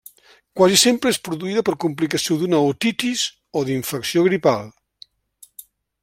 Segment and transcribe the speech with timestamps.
[0.59, 3.25] Quasi sempre és produïda per complicació d’una otitis
[3.61, 4.65] o d'infecció gripal.